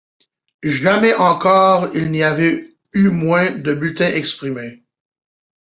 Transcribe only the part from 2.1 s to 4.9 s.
avait eu moins de bulletins exprimés.